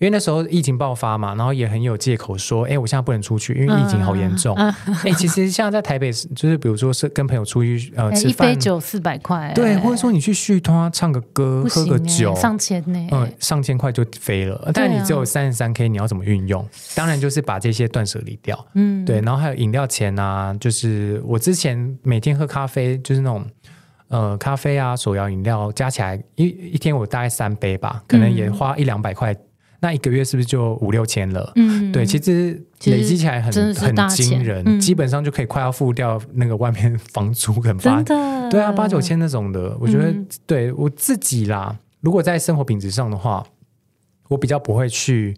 [0.00, 4.56] 因为那时候疫情爆发嘛，然后也很有借口说，哎，我现在不能出去，因为疫情好严重。
[4.56, 13.08] 嗯 哎、其实像在在台北，就是比如说是跟朋友出去呃哎吃饭一杯，酒四百块，对，或者说你去续团唱个歌、不喝个酒，上千呢。
[13.12, 14.70] 嗯，上千块就飞了。
[14.72, 16.66] 但你只有三十三 K，你要怎么运用？
[16.94, 18.66] 当然就是把这些断舍离掉。
[18.74, 23.44] 嗯，对，然后还有饮料钱啊，就是我之前每天喝咖啡，就是那种
[24.08, 29.36] 呃咖啡啊、手摇饮料加起来一一天我大概三杯吧，可能也花一两百块。
[29.80, 31.52] 那一个月是不是就五六千了？
[31.56, 39.76] 嗯，对，其实累积起来很很惊人，嗯基本上就可以快要付掉那个外面房租跟八真的，对啊八九千那种的。
[39.80, 43.44] 我觉得、嗯对我自己啦，如果在生活品质上的话，
[44.28, 45.34] 我比较不会去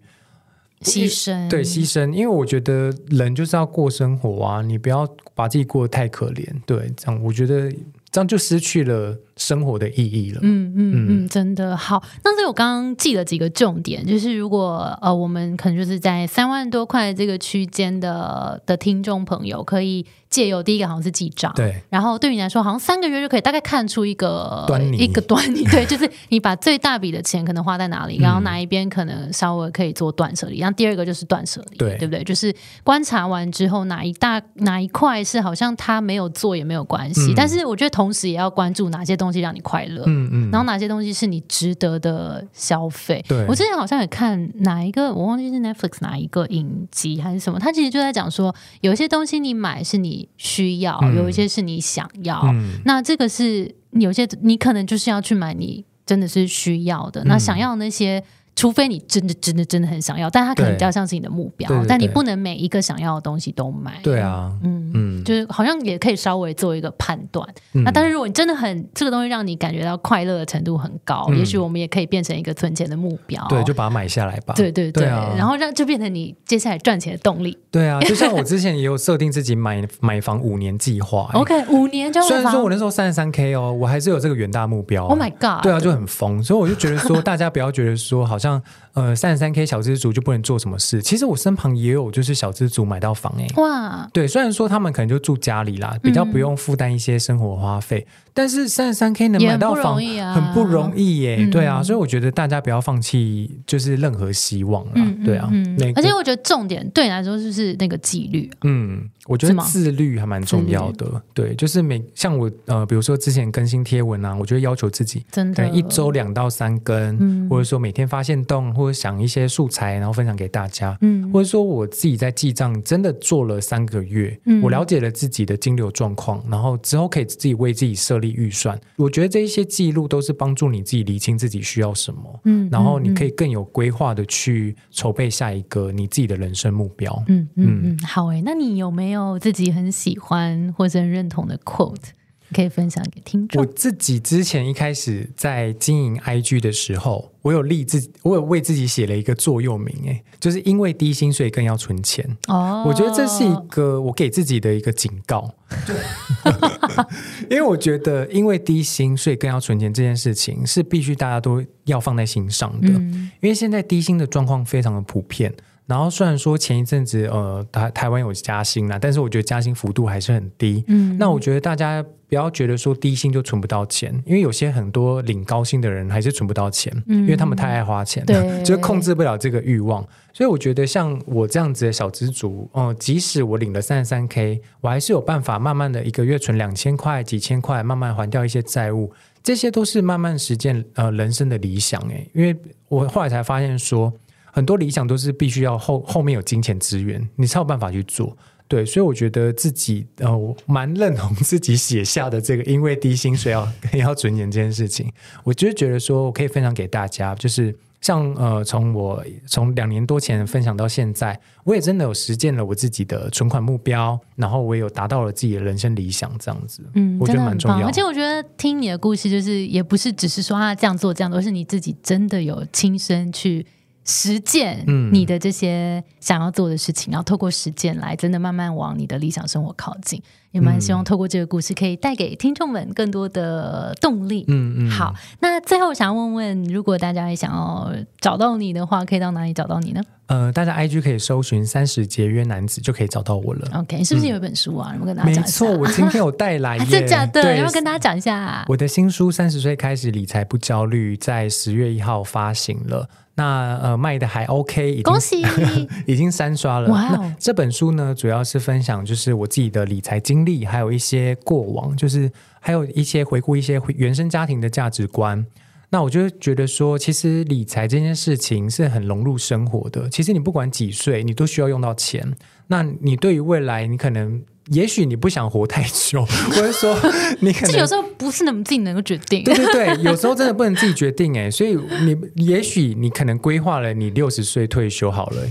[0.81, 6.45] 牺牲，对牺牲，因为我觉得人就是要过生活啊，你不要把自己过得太可怜。
[6.65, 7.71] 对，这样我觉得
[8.11, 10.39] 这样就失去了生活的意义了。
[10.43, 12.03] 嗯嗯嗯，真的好。
[12.23, 25.63] 那所以我刚刚记了几个重点，就是如果呃我们可能就是在三万多块这个区间的的听众朋友，可以借由第一个好像是记账，对，然后对你来说，好像三个月就可以大概看出一个端倪一个端倪。
[25.65, 30.59] 对，就是你把最大笔的钱可能花在哪里，嗯然后哪一边可能稍微可以做断舍离。
[30.59, 32.23] 然后第二个就是断舍离，对对不对？
[32.23, 40.03] 就是观察完之后，哪一大哪一块是好像他没有做也没有关系，嗯但是我觉得同时也要关注哪些东西让你快乐。
[40.07, 43.23] 嗯嗯，然后哪些东西是你值得的消费？
[43.27, 52.41] 对我之前好像也看哪一个，我忘记是 Netflix 哪一个影集还是什么，他其实就在讲说，有一些东西你买是你需要，嗯有一些是你想要。
[52.45, 58.23] 嗯那这个是有些你可能就是要去买你真的是需要的，那嗯想要那些
[58.55, 63.99] 除非你真的真的真的很想要，但它可能比较像是你的目标对对，但你不能每一个想要的东西都买。
[64.03, 64.91] 对，啊，嗯。
[64.95, 73.43] 嗯，就是好像也可以稍微做一个判断，嗯那但是如果你真的很这个东西让你感觉到快乐的程度很高，嗯也许我们也可以变成一个存钱的目标。
[73.49, 74.53] 对，就把它买下来吧。
[74.55, 77.57] 对对对，然后让就变成你接下来赚钱的动力。
[77.71, 85.05] 对啊， 就像我之前也有设定自己买买房五年计划、 欸 OK，五年就虽然说我那时候三十三 K 哦，我还是有这个远大目标。
[85.07, 88.61] ，Oh my God，对啊，就很疯，所以我就觉得说，大家不要觉得说，好像像
[88.93, 91.01] 呃三十三 K 小资族就不能做什么事。
[91.01, 99.95] 其实我身旁也有就是小资族买到房哎、哇，对，虽然说他们可能就住家里啦，比较不用负担一些生活花费，但是三十三 K 能买到房
[100.33, 101.51] 很不容易耶、嗯。
[101.51, 117.49] 对啊，所以我觉得大家不要放弃，就是任何希望啦，嗯对啊，嗯那个而且我觉得重点对你来说就是那个纪律，嗯，我觉得自律还蛮重要的，对，就是每像我呃，比如说之前更新贴文啊，我就会要求自己真的一周两到三更，嗯。
[117.49, 120.97] 或者说每天发现动，或者想一些素材，然后分享给大家。
[121.01, 128.79] 嗯或者说我自己在记账，真的做了三个月，嗯我了解了自己的金流状况，然后之后可以自己为自己设立预算。
[128.95, 137.23] 我觉得这一些记录都是帮助你自己理清自己需要什么，嗯然后你可以以更有规划的去筹备下一个你自己的人生目标。
[137.27, 142.09] 嗯嗯嗯，好诶，那你有没有自己很喜欢或者很认同的 quote
[142.53, 143.65] 可以分享给听众我？
[143.73, 152.25] 自己之前一开始在经营 IG 的时候，我有立自己，我有为自己写了一个座右铭，哎，就是因为低薪所以更要存钱。
[152.47, 155.53] 哦，我觉得这是一个我给自己的一个警告，
[157.49, 165.53] 因为我觉得因为低薪所以更要存钱这件事情是必须大家都要放在心上的，嗯因为现在低薪的状况非常的普遍。
[165.85, 170.83] 然后虽然说前一阵子呃台台湾有加薪啦，但是我觉得加薪幅度还是很低。
[170.87, 180.03] 嗯那我觉得大家不要觉得说低薪就存不到钱，因为有些很多领高薪的人还是存不到钱，因为他们太爱花钱了，对就是控制不了这个欲望。
[180.31, 189.11] 所以我觉得像我这样子的小资族，哦、即使我领了三十三 K，我还是有办法慢慢的一个月存两千块、几千块，慢慢还掉一些债务，
[189.43, 192.27] 这些都是慢慢实践呃人生的理想诶。
[192.33, 192.55] 因为
[192.87, 194.11] 我后来才发现说，
[194.55, 198.37] 很多理想都是必须要后后面有金钱资源，你才有办法去做。
[198.67, 205.11] 对，所以我觉得自己呃，我蛮认同自己写下的这个，因为低薪水要 要存钱这件事情，
[205.43, 217.33] 我就是觉得说我可以分享给大家，就是像呃，从我从两年多前分享到现在，我也真的有实践了我自己的存款目标，然后我也有达到了自己的人生理想，这样子，嗯，我觉。
[217.33, 217.91] 得蛮重要而。
[217.91, 223.65] 且我觉得听你的故事，就是也不是只是说啊这样做这样做，而是你自己真的有亲身去
[224.05, 230.21] 实践嗯你的这些想要做的事情，然后透过实践来真的慢慢往你的理想生活靠近。
[230.51, 234.45] 也蛮希望透过这个故事，可以带给听众们更多的动力。
[234.47, 237.91] 嗯嗯，好，那最后想要问问，如果大家也想要
[238.21, 243.67] 找到你的话，可以到哪里找到你呢呃，大家 IG 可以搜寻“三十节约男子”就可以找到我了。
[243.79, 244.93] ？OK，是不是有一本书啊？
[244.93, 245.51] 有没有跟大家没讲一下？
[245.51, 247.41] 错，我今天有带来还 耶，是假的？
[247.41, 248.63] 对要跟大家讲一下？
[248.67, 255.43] 我的新书《三十岁开始理财不焦虑》在十月一号发行了，那呃卖的还 OK，已经恭喜！
[256.05, 256.89] 已经三刷了。
[256.89, 265.45] 哇哦那这本书呢，主要是分享就是我自己的理财经历，还有一些过往，就是还有一些回顾一些原生家庭的价值观。
[265.89, 270.09] 那我就觉得说，其实理财这件事情是很融入生活的。
[270.09, 272.33] 其实你不管几岁，你都需要用到钱。
[272.65, 276.95] 那你对于未来，你可能也许你不想活太久， 或者说
[277.39, 279.43] 你可能这有时候不是你们自己能够决定。
[279.43, 285.41] 对对对，有时候真的不能自己决定哎，所以你也许你可能规划了你六十岁退休好了，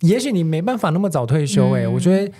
[0.00, 2.32] 也许你没办法那么早退休哎、嗯我觉得。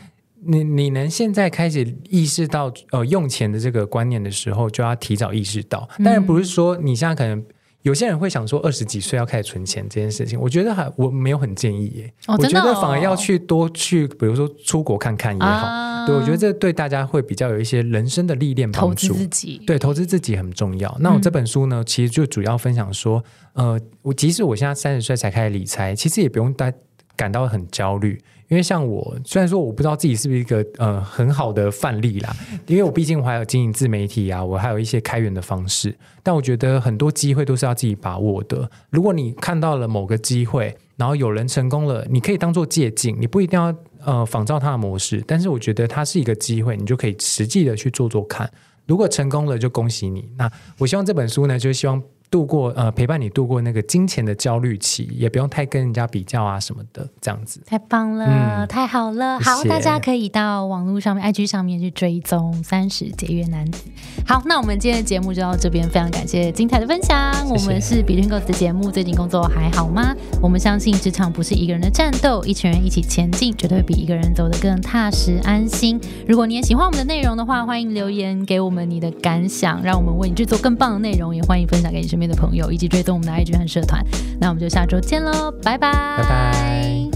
[0.43, 5.87] 你你能现在开始意识到呃用钱的这个观念的时候，就要提早意识到。
[6.03, 7.45] 当然不是说你现在可能
[7.83, 12.13] 有些人会想说二十几岁要开始存钱这件事情，我觉得还我没有很建议耶。
[12.27, 15.49] 我觉得反而要去多去，比如说出国看看也好。
[15.49, 19.23] 啊对，我觉得这对大家会比较有一些人生的历练投资帮助。
[19.23, 20.97] 自己，对，投资自己很重要。
[20.99, 23.23] 那我这本书呢，其实就主要分享说，
[23.53, 26.73] 呃，我即使我现在三十岁才开始理财，其实也不用大
[27.21, 28.19] 感到很焦虑，
[28.49, 32.35] 因为像我，虽然说我不知道自己是不是一个呃很好的范例啦，
[32.67, 38.71] 因为我毕竟我还有经营自媒体啊，我还有一些开源的方式，但我觉得很多机会都是要自己把握的。
[38.89, 48.51] 如果你看到了某个机会，然后有人成功了，你可以当做借鉴，你不一定要呃仿照他的模式，但是我觉得它是一个机会，你就可以实际的去做做看。
[48.87, 50.27] 如果成功了，就恭喜你。
[50.39, 57.61] 那我希望这本书呢，就希望度过呃陪伴你度过那个金钱的焦虑期，也不用太跟人家比较啊什么的，这样子。
[57.67, 59.41] 太棒了，嗯太好了！
[59.41, 63.83] 好，大家可以到网络上面、IG 上面去追踪三十节约男子。
[64.25, 67.35] 好，那我们今天的节目就到这边，非常感谢精彩的分享。
[67.35, 70.15] 谢我们是 Between Girls 的节目，最近工作还好吗？
[70.41, 76.01] 我们相信职场不是一个人的战斗，一群人一起前进，绝对会比一个人走得更踏实安心。
[76.29, 84.05] 如果你也喜欢我们的内容的话，欢迎留言给我们你的感想，让我们为你制作更棒的内容，也欢迎分享给你身面的朋友，以及追踪我们的 IG 和社团。
[84.39, 87.10] 那我们就下周见喽，拜拜，拜拜。